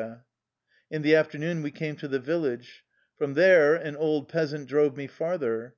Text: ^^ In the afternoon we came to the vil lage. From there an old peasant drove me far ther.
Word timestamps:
^^ 0.00 0.20
In 0.90 1.02
the 1.02 1.14
afternoon 1.14 1.60
we 1.60 1.70
came 1.70 1.94
to 1.96 2.08
the 2.08 2.18
vil 2.18 2.38
lage. 2.40 2.84
From 3.18 3.34
there 3.34 3.74
an 3.74 3.96
old 3.96 4.30
peasant 4.30 4.66
drove 4.66 4.96
me 4.96 5.06
far 5.06 5.36
ther. 5.36 5.74